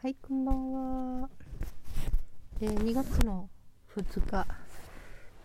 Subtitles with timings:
[0.00, 0.72] はい、こんばん
[1.22, 1.28] は。
[2.60, 3.50] えー、2月の
[3.96, 4.46] 2日、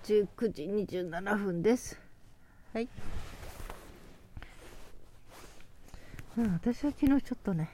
[0.04, 0.64] 19時
[1.10, 2.00] 27分です。
[2.72, 2.88] はい。
[6.38, 7.72] うん、私は昨日ちょっとね、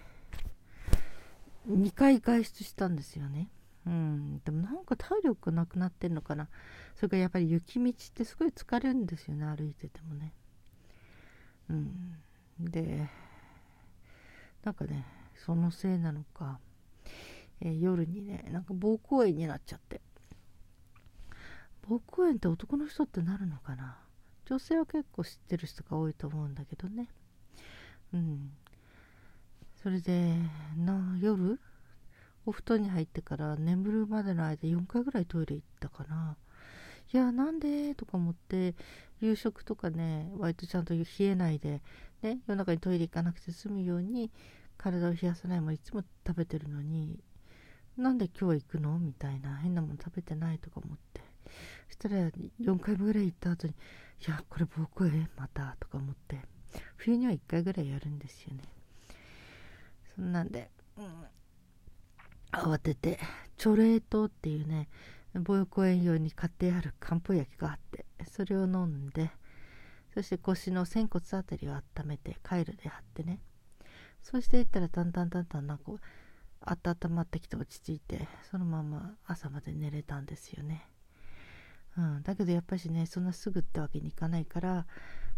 [1.69, 3.49] 2回外出したんですよね。
[3.85, 6.47] うん、でもなんか体力がなくなってんのかな。
[6.96, 10.33] それからやっぱり雪道ってすごい疲れるんですよね、歩いててもね。
[11.69, 12.23] うん。
[12.57, 13.09] で、
[14.63, 15.05] なんかね、
[15.35, 16.61] そのせいなのか、
[17.62, 20.02] えー夜にねなんか膀胱炎になっちゃって。
[21.88, 23.98] 膀胱炎って男の人ってなるのかな？
[24.45, 27.09] 女性は結構知ってる人が多いと思うんだけどね。
[28.13, 28.52] うん。
[29.82, 30.35] それで
[30.77, 31.59] な夜？
[32.45, 36.38] お布団に入ってから眠るまでの間4回ぐらいトイレ行ったかな。
[37.12, 37.96] いやなんで？
[37.96, 38.76] とか思って
[39.20, 41.82] 夕食とかね割とちゃんと冷えないで
[42.21, 44.32] ね夜中にトイレ行かなくて済むように
[44.77, 47.20] 体を冷やさないもいつも食べてるのに
[47.99, 48.98] なんで今日行くの？
[48.98, 50.60] みたいな変なもの食べてない？
[50.60, 51.21] とか思って。
[51.87, 52.29] そしたら
[52.62, 55.76] 4回ぐらい行った後にいやこれ膀胱炎また？
[55.79, 56.40] とか思って。
[56.98, 58.63] 冬には1回ぐらいやるんですよね。
[60.15, 61.26] そんなんで、うん、
[62.51, 63.20] 慌てて
[63.57, 64.88] チョレートっていうね
[65.34, 69.32] 膀胱炎用に買ってある漢方薬があってそれを飲んで
[70.14, 73.40] そして腰の仙骨あたりを温めてカイロで貼ってね。
[74.22, 75.94] そうしていったらだんだんだんだんなんか
[76.62, 80.88] 温まってきて落ち着いてそのまま朝まで寝れたんですよね。
[81.98, 84.86] うん、だけどやっぱしねそんなすぐってわけにいかないから、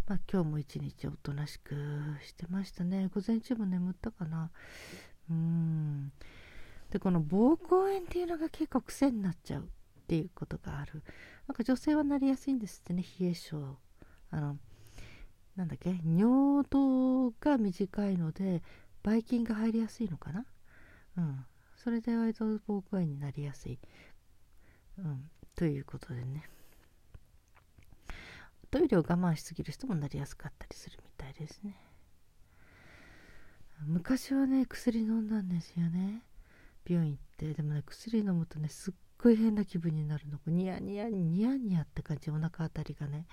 [0.08, 1.76] まあ、今日も一日おとなしく
[2.26, 3.10] してましたね。
[3.14, 4.52] 午前中も眠ったかな。
[5.30, 6.12] うん。
[6.90, 9.66] でこの膀胱炎っていうのが結構癖になっちゃうっ
[10.08, 11.04] ていうことがある。
[11.48, 13.58] なんか女性はなりやすいんですってね冷え性。
[14.32, 14.58] あの
[15.56, 16.00] なんだっけ？
[16.04, 18.62] 尿道が短いので
[19.04, 20.46] ばい菌が入りやすいのかな？
[21.18, 21.46] うん、
[21.76, 23.80] それで割と膀胱炎になりやすい、
[24.98, 26.50] うん、ということでね。
[28.70, 31.76] トイレを我慢しすぎる人もなりやすかったりするみたいですね。
[33.86, 36.24] 昔はね薬飲んだんですよね。
[36.88, 37.54] 病院行って。
[37.54, 40.40] でもね薬飲むとねすっごい変な気分になるの。
[40.48, 42.32] ニヤニヤニヤニヤって感じ。
[42.32, 43.28] お腹あたりがね。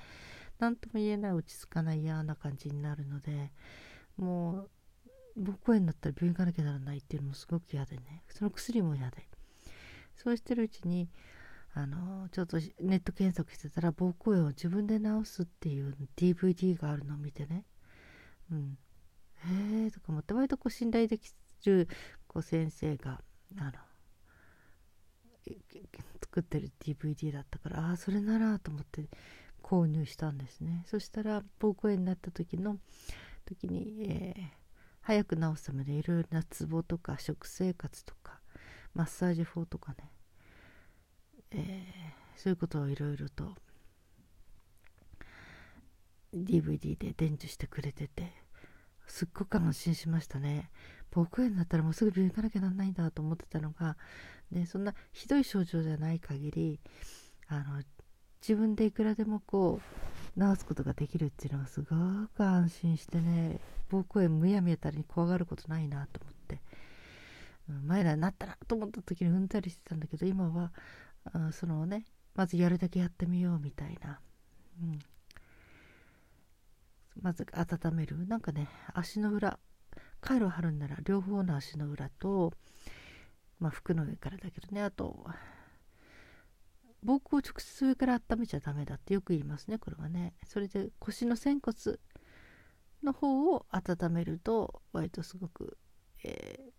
[0.58, 3.52] 何とも言えない落ち着かない嫌な感じになるので。
[4.16, 4.70] もう
[5.38, 8.24] 膀胱炎になったら病院行かなきゃならないっていうのもすごく嫌でね。
[8.28, 9.28] その薬も嫌で。
[10.14, 11.08] そうしてるうちに
[11.74, 17.64] あのちょっとネット検索してたら膀胱炎を自分で治すっていう DVD があるのを見てね。
[18.50, 18.78] うん。
[19.44, 21.30] へえとか思って割とこう信頼でき
[21.66, 21.88] る
[22.26, 23.22] こう先生が
[23.58, 23.72] あの
[26.20, 29.08] 作ってる DVD だったからああそれならと思って
[29.62, 30.82] 購入したんですね。
[30.86, 32.78] そしたら膀胱炎になった時の
[33.46, 34.57] 時に、えー
[35.08, 38.40] 早く治すためにいろいろなツボとか食生活とか
[38.94, 40.12] マッサージ法とかね、
[41.50, 43.54] えー、そういうことをいろいろと
[46.34, 48.34] DVD で伝授してくれてて
[49.06, 50.68] すっごく安心しましたね。
[51.10, 53.96] 膀胱炎になったらもうすぐ病院行かなきゃなんないんだと思ってたのが、
[54.50, 56.80] ね、そんなひどい症状じゃない限り
[57.46, 57.82] あの
[58.42, 61.86] 自分でいくらでもこう治すことができるっていうのがすご
[62.36, 63.58] く安心してね
[63.90, 66.60] 膀胱炎むやみやたりに怖がることないなと思って、
[67.68, 70.72] うん、前らになったなと思った時にうんざりしてたんだけど今は
[71.24, 72.04] あそのね
[72.34, 74.20] まずやるだけやってみようみたいな、
[74.80, 74.98] うん、
[77.20, 78.26] まず温める。
[78.28, 79.58] なんかね足の裏
[80.20, 82.52] カイロ貼るんなら両方の足の裏と、
[83.58, 85.26] まあ、服の上からだけどねあと
[87.04, 90.34] 膀胱を直接上から温めちゃダメだってよく言いますねこれはね。
[90.44, 91.98] それで腰の仙骨
[93.02, 95.78] の方を温めると割とすごく、
[96.24, 96.72] えー、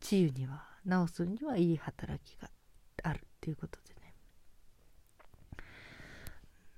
[0.00, 2.50] 治癒には治すにはいい働きが
[3.02, 4.14] あるっていうことでね。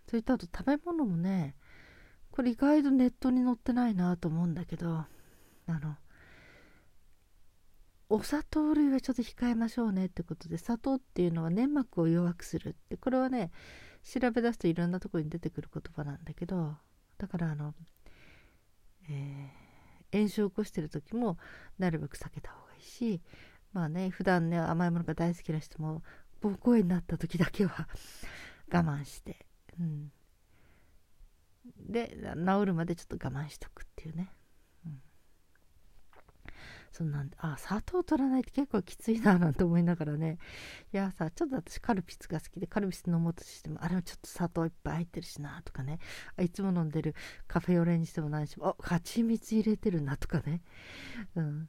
[0.08, 1.54] それとあと食べ物もね
[2.30, 5.08] これ意外とネットに載ってないなと思うんだけどあ
[5.66, 5.96] の
[8.14, 13.50] お砂糖類はちょっと控えましょうねってことで砂糖っていうのは粘膜を弱くするってこれはね
[14.04, 16.74] 調べ出すといろんなとこに出てくる言葉なんだけど
[17.16, 17.72] だからあの、
[19.08, 21.38] えー、炎症を起こしてる時も
[21.78, 23.22] なるべく避けた方がいいし
[23.72, 26.02] まあね普段ね甘いものが大好きな人も
[26.42, 27.88] 膀胱炎になった時だけは
[28.70, 29.46] 我慢して、
[29.80, 30.12] うん、
[31.78, 34.28] で治るまでちょっと我慢しとくっていうね。
[36.92, 40.38] そんなんあ砂糖取らないって結構きついななんて思いながらね。
[40.92, 45.98] いやさちょっと私カルピスが好きでカルピス飲もうとしてもあれもちょっと砂糖いっぱい入ってるしなとかね。
[46.36, 47.14] あいつも飲んでる
[47.48, 50.60] カフェオレにしても何してもあ蜂蜜入れてるなとかね、
[51.34, 51.68] うん、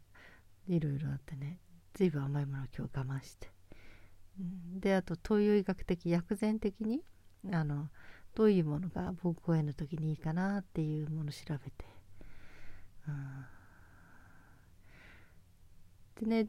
[0.67, 1.59] いろいろあってね。
[1.93, 3.51] 随分甘いものを今日我慢して、
[4.39, 7.03] うん、であと東洋医学的薬膳的に
[7.51, 7.89] あの
[8.35, 11.85] どういうものが膀胱炎の時にいいかなっていうものを調べて、
[13.07, 13.45] うん、
[16.23, 16.47] でね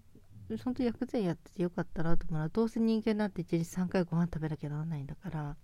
[0.62, 5.56] 本当薬膳やっててよかったなと思うのはどうせ人間なんて1日3回ご飯食べなきゃならないんだから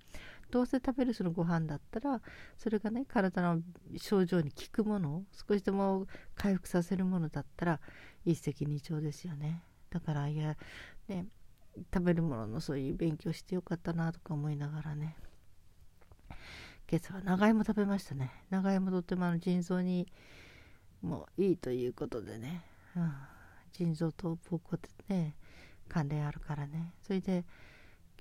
[0.51, 2.21] どうせ食べるそのご飯だったら
[2.57, 3.61] それがね体の
[3.97, 7.81] 症状に効くものを少しでも回復させるものだったら
[8.25, 9.63] 一石二鳥ですよね。
[9.91, 10.57] だからいや
[11.09, 11.27] ね
[11.95, 15.17] 食べるもののそういう勉強してよかったなとか思いながらね。
[16.91, 18.33] 今朝は長芋食べましたね。
[18.51, 20.09] 長芋とってもあの腎臓に
[21.03, 22.65] もいいということでね、
[23.81, 25.35] 腎臓と膀胱ってね
[25.89, 26.93] 関連あるからね。
[27.01, 27.47] それで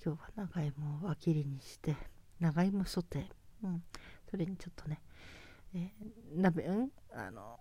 [0.01, 1.97] 今日は長芋を輪切りにして
[2.39, 3.83] 長芋ソテー、うん、
[4.31, 5.01] それにちょっとね、
[5.75, 5.91] え、
[6.33, 7.59] 鍋、うん、あの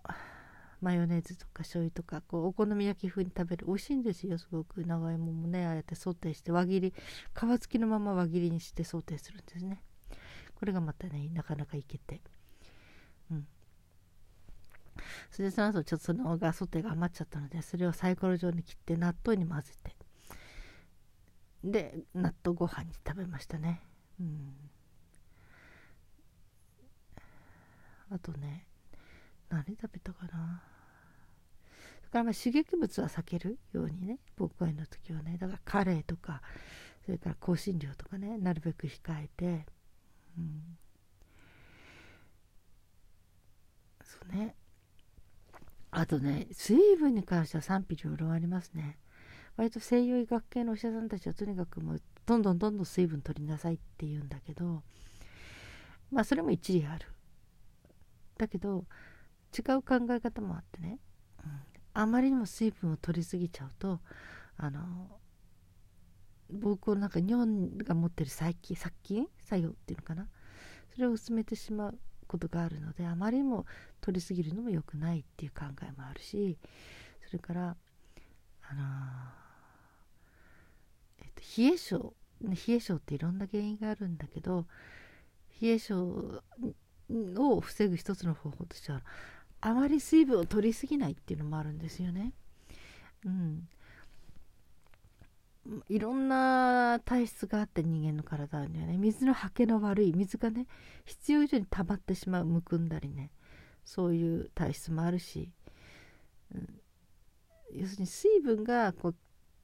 [0.79, 3.65] マヨネーズとか醤油とかこうお好み焼き風に食べる。
[3.67, 4.85] 美味しいんですよすごく。
[4.85, 9.83] 長芋もねああやってソテーして輪切り皮付きのまま輪切りにしてソテーするんですね。
[10.55, 12.21] これがまたねなかなかいけて。
[15.31, 19.95] それでその後ちょっとそのがソテーが余っちゃったのでそれをサイコロ状に切って納豆に混ぜて
[21.63, 23.81] で納豆ご飯に食べましたね。
[24.19, 24.53] うん。
[28.11, 28.65] あとね
[29.49, 30.63] 何食べたかな。
[32.01, 36.41] それからまあ刺激物は避けるようにね膀胱炎の時はねだからカレーとか
[37.05, 39.65] それから香辛料とかねなるべく控えて
[40.37, 40.77] うん。
[44.03, 44.55] そうね。
[45.91, 48.97] あとね水分に関しては賛否両論ありますね。
[49.57, 54.83] 割と西洋医学系のお医者さんたちはとにかくもうどんどんどんどん水分取りなさいって言うんだけど
[56.11, 57.07] まあそれも一理ある。
[58.37, 58.85] だけど
[59.57, 60.99] 違う考え方もあってね、
[61.43, 61.51] うん、
[61.93, 63.99] あまりにも水分を取りすぎちゃうと
[64.57, 65.19] あの
[66.53, 70.27] 膀胱の中に尿が持ってる細菌殺菌作用っていうのかな。
[70.93, 71.99] それを薄めてしまう。
[72.29, 73.65] ことがあるのであまりにも
[73.99, 76.57] 取りすぎるのも良くないっていう考えもあるし
[77.25, 77.75] それから
[78.71, 78.83] あの
[81.19, 84.65] えっと、冷え性冷え性っていろんな原因があるんだけど
[85.59, 89.01] 冷え性を防ぐ一つの方法としては
[89.59, 92.31] あまり水分を取りすぎないっていうのもあるんですよね。
[93.25, 93.67] うん、
[95.87, 98.97] いろんな体質があって人間の体にはね。
[98.97, 100.67] 水のはけの悪い水がね
[101.05, 103.31] 必要以上に溜まってしまうむくんだりね。
[103.83, 105.51] そういう体質もあるし、
[106.53, 106.81] うん、
[107.73, 109.15] 要するに水分がこう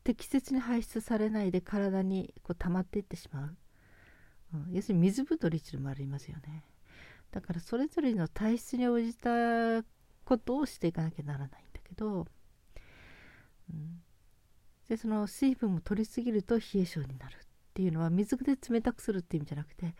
[0.04, 3.58] 適切に排出されないで体にこう溜まっていってしまう、
[4.54, 6.64] うん、要するに水太りっていうのもありますよね。
[7.32, 9.84] だからそれぞれの体質に応じた
[10.24, 12.28] ことをしていかなきゃならないんだけど、
[13.70, 14.02] うん、
[14.90, 17.38] でその水分も取りすぎると冷え性になるっ
[17.74, 19.96] ていうのは水で冷たくするっていう意味じゃなくて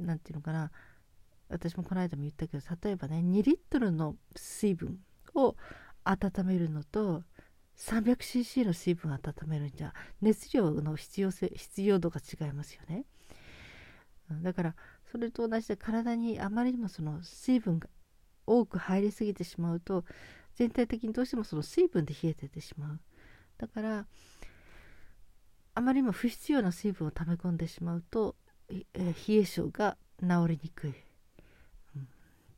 [0.00, 0.70] 何て言うのかな
[1.48, 4.98] 私もこの間も言ったけど例えばね2リットルの水分
[5.34, 5.56] を
[6.04, 7.22] 温めるのと
[7.76, 13.04] 300cc の水分を温めるんじゃ熱量の必要性必要度が違いますよね。
[14.42, 14.74] だから
[15.10, 17.88] それと同じで体にあまりにもその水分が
[18.46, 20.04] 多く入りすぎてしまうと
[20.54, 23.00] 全体的にどうしてもその水分で冷えててしまう
[23.62, 24.06] だから
[25.74, 28.34] あまりにも不必要な水分を溜め込んでしまうと、
[28.68, 32.08] え冷え性が治りにくい、うん、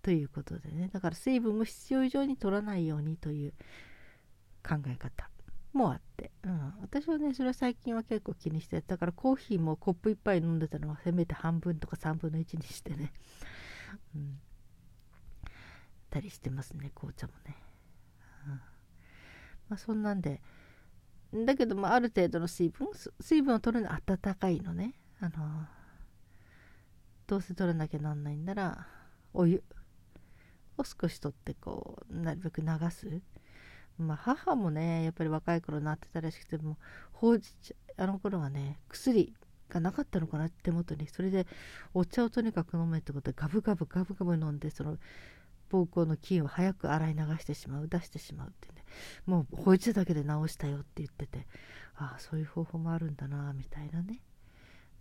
[0.00, 0.88] ということでね。
[0.90, 3.52] だから水分も必要以上に取らないようにという
[4.66, 5.28] 考え方
[5.74, 13.12] もあって、うん、私はねそれは最近は結構気にしてだからコーヒーもコップ1杯飲んでたのはせめて半分とか3分の1にしてね、
[14.16, 14.38] うん、
[16.08, 17.56] たりしてますね紅茶もね、
[18.46, 18.60] うん、ま
[19.74, 20.40] あそんなんで
[21.34, 22.88] だけどもある程度の水分？
[23.20, 24.94] 水分を取るのは温かいのね。
[25.20, 25.30] あの
[27.26, 28.86] どうせ取らなきゃなんないんなら
[29.32, 29.62] お湯。
[30.76, 33.20] を少し取ってこうなるべく流す。
[33.96, 36.78] まあ、母もねやっぱり若い頃なってたらしくても
[37.12, 39.32] ほうじ茶あの頃はね薬
[39.68, 41.46] がなかったのかな手元にそれで
[41.94, 44.98] お茶をとにかく飲めってことでガブガブガブガブ飲んでその
[45.70, 48.83] 膀胱の菌を早く洗い流してしまう出してしまうってね。
[49.26, 51.46] もうほうじ茶だけで治したよって言ってて
[51.96, 54.20] ああそういう方法もあるんだなみたいなね。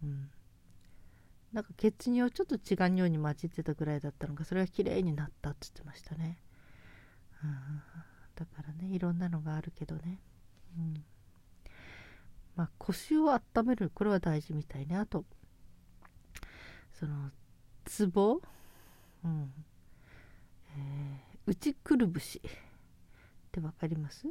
[0.03, 0.29] うん。
[1.51, 6.39] なんか血尿ちょっと血が尿に混じってたぐらいだったのがそれが綺麗になったって言ってましたね。
[7.43, 7.81] うん。
[8.35, 10.19] だからねいろんなのがあるけどね。
[10.77, 11.05] うん。
[12.55, 14.97] まあ腰を温めるこれは大事みたいね。
[14.97, 15.25] あと
[16.91, 17.29] その
[17.85, 18.41] ツボ？
[19.23, 19.51] うん。
[20.75, 22.41] えー、内くるぶし。
[23.53, 24.27] って分かります？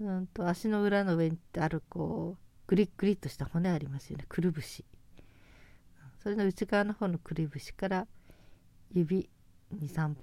[0.00, 4.24] うんと足の裏の上にあるこうグリッグリッとした骨ありますよね。
[4.28, 4.84] くるぶし。
[6.18, 8.06] それの内側の方のくるぶしから
[8.90, 9.28] 指
[9.76, 10.14] 23本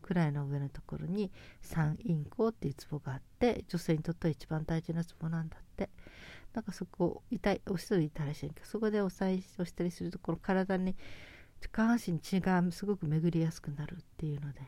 [0.00, 5.90] くらいの上のところに三陰交っていうツボがあって女性にとっては一番大事なツボなんだって。
[6.54, 10.94] なんかそこ痛い押しといたらしいけどそこで押さえ押したりするとこの体に
[11.72, 14.60] 下半身に血がすごく巡りやすくなるっていうので、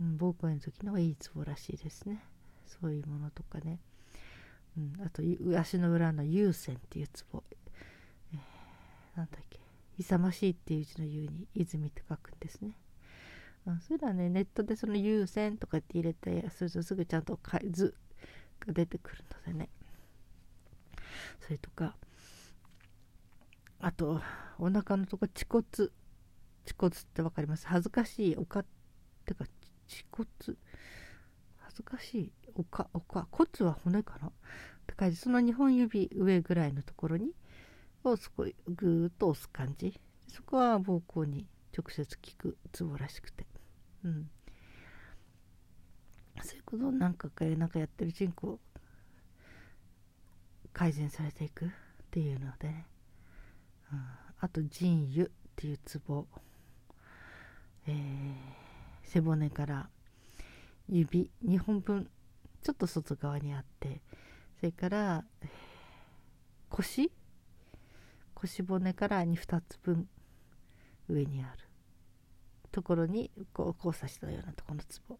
[0.00, 2.24] うん、膀胱炎の時のいいツボらしいですね。
[2.66, 3.78] そういうものとかね、
[4.78, 5.22] うん、あと
[5.58, 7.42] 足の裏の有線っていうツボ、
[8.32, 8.38] えー、
[9.18, 9.60] なんだっけ。
[9.98, 12.76] 勇ましいっていう字の言うに泉って書くんですね。
[13.66, 17.38] あそれはねネットでその有線とかって入れてするとすぐちゃんと
[17.70, 17.94] 図
[18.66, 19.68] が出てくるのでね。
[21.40, 21.94] それとか
[23.80, 24.22] あと
[24.58, 25.64] お腹のとこ恥骨。
[26.62, 27.66] 恥骨って分かります？
[27.66, 28.66] 恥ずかしいおかっ
[29.24, 29.44] てか
[29.90, 30.26] 恥骨
[31.58, 32.32] 恥ずかしい。
[32.54, 34.28] おかおか骨は骨かな？
[34.28, 34.30] っ
[34.86, 37.32] て書いてその2本指上ぐらいのところに
[38.04, 40.00] をそこぐーっと押す感じ。
[40.28, 43.46] そこは膀胱に直接効くツボらしくて。
[44.04, 44.30] うん。
[46.42, 48.58] そういうことを何かかなんかやってる人口
[50.72, 51.68] 改善されていくっ
[52.10, 52.86] ていうので、ね、
[53.92, 54.02] うん、
[54.40, 56.26] あと腎油っていうツボ、
[57.86, 58.34] えー、
[59.12, 59.90] 背骨から
[60.88, 62.08] 指2本分
[62.62, 64.00] ちょっと外側にあって
[64.60, 65.24] それから、
[66.68, 67.10] 腰？
[68.34, 70.06] 腰骨から2つ分
[71.08, 71.64] 上にある。
[72.70, 75.18] ところにこう交差したようなところのツボ。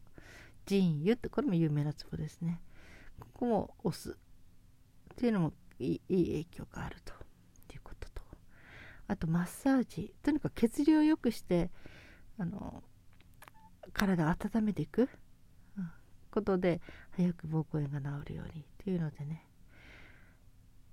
[0.67, 2.61] 腎油ってこれも有名なツボですね。
[3.19, 4.15] ここも押すっ
[5.17, 7.15] ていうのもいいいい影響があると。
[7.73, 8.23] いうことと。
[9.09, 10.15] あとマッサージ。
[10.23, 11.71] とにかく血流を良くして
[12.39, 12.83] あの
[13.93, 15.09] 体を温めていく、
[16.31, 16.81] ことで
[17.13, 19.47] 早く膀胱炎が治るようにっていうのでね。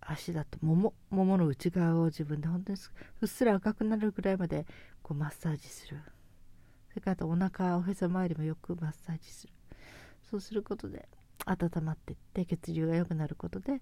[0.09, 2.79] 足だとももももの内側を自分で本当に
[3.21, 4.65] うっすら赤くなるぐらいまで
[5.03, 5.97] こうマッサージする。
[6.89, 9.53] それからあとお腹おへそ周りもよくマッサージする。
[10.29, 11.09] そうすることで
[11.45, 13.81] 温まっていって血流が良くなることで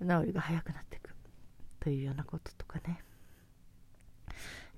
[0.00, 1.14] 治りが早くなっていく。
[1.78, 3.04] というようなこととかね。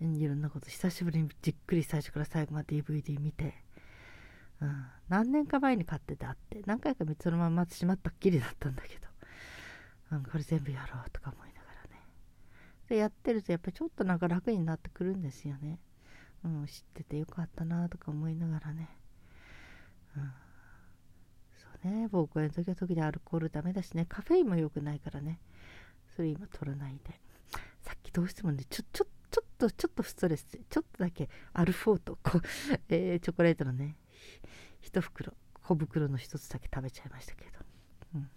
[0.00, 3.54] いろんなこと久しぶりにじっくり最初から最後まで DVD 見て、
[4.62, 9.06] うん、何年か前に買っててあって何回かそのまましまったっきりだったんだけど、
[10.12, 12.02] うん、これ全部やろうとか思いながらね。
[12.88, 15.80] でやってるとやっぱりちょっとなんか楽になってくるんですよね、
[16.44, 18.88] うん、知っててよかったなとか思いながらね、
[20.16, 20.32] うん。
[21.82, 25.40] そうね膀胱炎の時は時でアルコールダメだしねカフェインも良くないからね。
[26.14, 27.20] それ今取らないで。
[27.82, 29.17] さっきどうしてもねちょちょっと
[29.58, 32.40] ちょっとストレスちょっとだけアルフォートこ、
[32.88, 33.96] えー、チョコレートのね
[34.82, 37.58] 1袋小袋の1つだけ食べちゃいましたけど、
[38.14, 38.30] うん、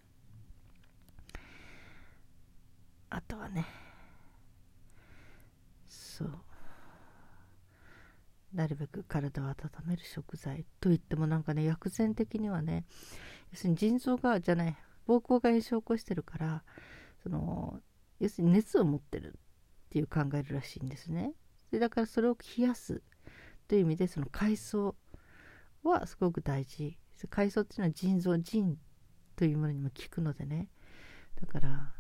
[3.09, 3.65] あとはね
[5.87, 6.41] そう。
[8.53, 12.83] なるべく体を温める食材といってもなんかね薬膳的にはね
[13.51, 16.63] 要するに腎臓がじゃない膀胱が炎症を起こしてるから
[17.23, 17.79] その
[18.19, 19.39] 要するに熱を持ってる
[19.91, 21.33] っていう考えるらしいんですね。
[21.69, 23.01] でだからそれを冷やす
[23.67, 24.95] という意味でその海藻
[25.83, 26.98] はすごく大事。
[27.29, 28.77] 海藻っていうのは腎臓腎
[29.36, 30.69] というものにも効くのでね。
[31.41, 31.93] だから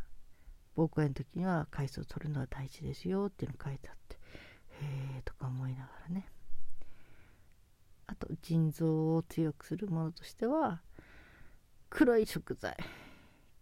[0.77, 6.29] 膀胱炎の時には海藻を取るのは大事ですよっていうの書いてあってへえとか思いながらね。
[8.07, 10.81] あと腎臓を強くするものとしては
[11.89, 12.77] 黒い食材。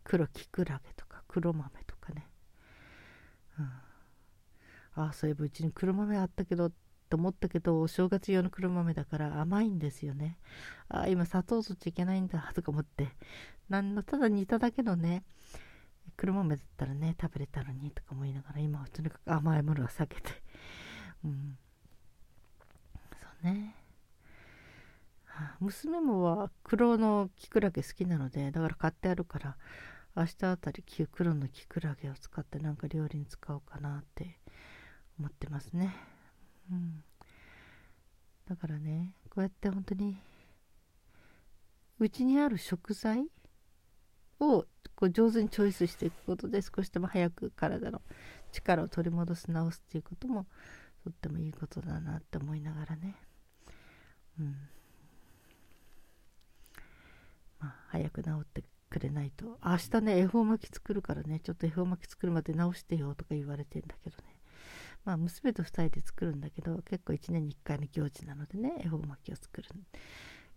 [0.03, 2.27] 黒きくらげとか黒豆とかね、
[3.59, 3.71] うん、
[4.95, 6.71] あそういえばうちに黒豆あったけど
[7.09, 10.37] と思ったけどお正月用の黒豆だから甘いんですよね
[10.89, 13.09] ああ今砂糖取っちいけないんだとか思って。
[13.69, 15.23] なんのただ煮ただけのね
[16.17, 20.31] 黒豆だったらね食べれたのにとか思いながら今はとにかく甘いものは避けて。
[21.23, 21.57] うん。
[23.21, 23.75] そうね。
[25.61, 29.57] 娘もは黒のキクラゲ好きなのでだから買ってあるから
[30.13, 34.38] 明日あたり黒のキクラゲを使ってなんか料理に使おうかなって
[35.19, 35.93] 思ってますね。
[36.71, 37.03] うん。
[38.47, 40.17] だからねこうやって本当に
[41.99, 43.27] うちにある食材
[44.39, 48.01] をこう上手にチョイスしていくことで少しでも早く体の
[48.51, 50.45] 力を取り戻す直すっていうことも
[51.03, 53.15] とってもいいことだなって思いながらね。
[54.39, 54.55] うん。
[57.59, 59.59] まあ、早く治ってくれないと。
[59.63, 64.28] 明日ね恵方巻き作るからねちょっと恵方巻き作るまで直してよとか言われてんだけどね。
[65.05, 69.69] まあ娘と2人で作るんだけど結構1年に1回の行事なのでね恵方巻きを作る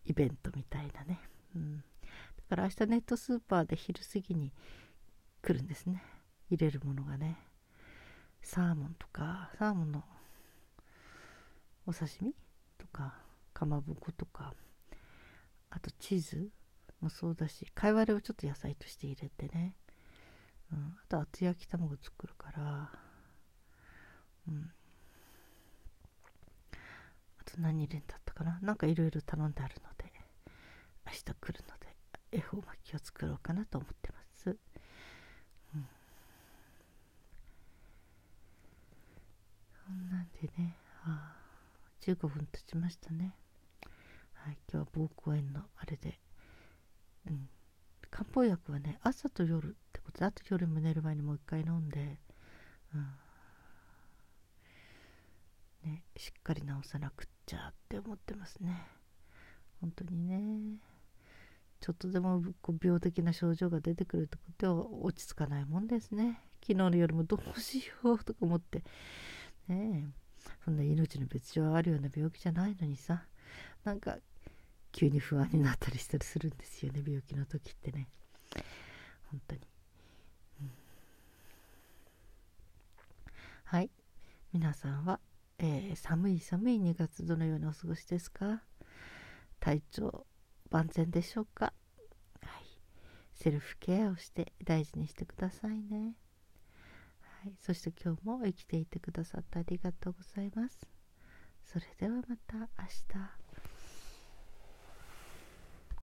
[0.04, 1.20] イベントみたいなね、
[1.54, 1.82] うん、だ
[2.48, 4.52] から明日ネットスーパーで昼過ぎに
[5.42, 6.02] 来るんですね。
[6.50, 7.38] 入れるものがね。
[8.42, 10.02] サーモンとかサーモンの
[11.86, 12.34] お刺身
[12.76, 13.14] とか
[13.54, 14.52] かまぼことか
[15.70, 16.50] あとチーズ
[17.00, 19.74] もそうだし貝割れをちょっと野菜として入れてね、
[20.72, 22.90] うん、あと厚焼き卵作るから
[24.48, 24.72] うん。
[27.38, 28.58] あと何入れんだったかな？
[28.60, 30.12] なんかいろいろ頼んであるので
[31.06, 31.96] 明日来るので
[32.30, 35.88] 恵方巻きを作ろうかなと思ってます、うん、
[39.86, 41.36] そんなんでねあ
[42.00, 43.34] 15分経ちましたね。
[44.34, 46.18] はい今日は膀胱炎のあれで
[47.28, 47.48] うん。
[48.10, 52.18] 漢方薬はね朝と夜ってことであと夜も寝る前にもう一回飲んで
[52.94, 53.06] うん。
[55.84, 58.86] ね、しっかり治さなくっちゃって思ってますね。
[59.80, 60.78] 本当にね。
[61.80, 66.40] ちょっとでもこう病的な症状が出てくるってことは落ち着かないもんですね。
[66.60, 68.84] 昨日の夜もどうしようとか思って。
[69.66, 70.22] ねえ。
[70.64, 73.24] そんな命の別状あるような病気じゃないのにさ。
[73.84, 74.18] なんか
[74.92, 78.08] 急に不安になったりしたりするんですよね病気の時ってね。
[79.30, 79.60] 本当に、
[80.60, 80.70] うん、
[83.64, 83.90] はい。
[84.52, 85.18] 皆さんは
[85.64, 88.64] えー、寒い寒い2月どのようにお過ごしですか？
[89.60, 90.26] 体調
[90.70, 91.72] 万全でしょうか？
[92.42, 92.64] はい。
[93.32, 96.16] セルフケアをして大事にしてくださいね。
[97.44, 97.54] はい。
[97.60, 100.80] そして今日も生きていてくださってありがとうございます。
[101.64, 103.41] それではまた明日。